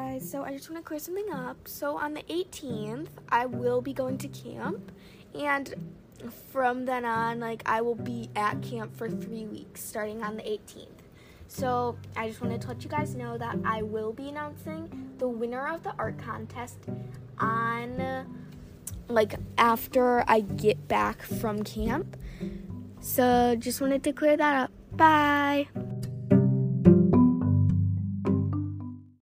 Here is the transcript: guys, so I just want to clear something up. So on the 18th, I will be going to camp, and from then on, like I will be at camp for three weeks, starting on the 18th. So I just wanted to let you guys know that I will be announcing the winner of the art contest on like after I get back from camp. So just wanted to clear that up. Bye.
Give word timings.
guys, 0.00 0.30
so 0.30 0.42
I 0.42 0.52
just 0.52 0.70
want 0.70 0.82
to 0.82 0.86
clear 0.86 0.98
something 0.98 1.30
up. 1.32 1.56
So 1.66 1.96
on 1.98 2.14
the 2.14 2.22
18th, 2.22 3.08
I 3.28 3.46
will 3.46 3.80
be 3.80 3.92
going 3.92 4.18
to 4.18 4.28
camp, 4.28 4.92
and 5.34 5.74
from 6.52 6.84
then 6.86 7.04
on, 7.04 7.40
like 7.40 7.62
I 7.66 7.80
will 7.80 7.94
be 7.94 8.30
at 8.36 8.62
camp 8.62 8.96
for 8.96 9.08
three 9.08 9.44
weeks, 9.44 9.82
starting 9.82 10.22
on 10.22 10.36
the 10.36 10.42
18th. 10.42 10.86
So 11.48 11.96
I 12.16 12.28
just 12.28 12.40
wanted 12.40 12.60
to 12.62 12.68
let 12.68 12.84
you 12.84 12.88
guys 12.88 13.14
know 13.14 13.36
that 13.36 13.58
I 13.64 13.82
will 13.82 14.12
be 14.12 14.28
announcing 14.28 15.12
the 15.18 15.28
winner 15.28 15.66
of 15.66 15.82
the 15.82 15.92
art 15.98 16.16
contest 16.18 16.78
on 17.38 18.26
like 19.08 19.34
after 19.58 20.22
I 20.28 20.40
get 20.40 20.86
back 20.86 21.22
from 21.22 21.64
camp. 21.64 22.16
So 23.00 23.56
just 23.58 23.80
wanted 23.80 24.04
to 24.04 24.12
clear 24.12 24.36
that 24.36 24.54
up. 24.64 24.70
Bye. 24.96 25.89